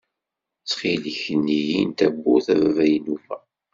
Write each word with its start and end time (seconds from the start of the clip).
Ttxil-k 0.61 1.19
lli-yi-n 1.37 1.91
tawwurt 1.97 2.47
a 2.53 2.55
baba 2.61 2.83
Inuba. 2.95 3.37